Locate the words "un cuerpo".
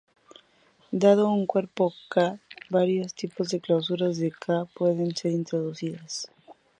1.29-1.93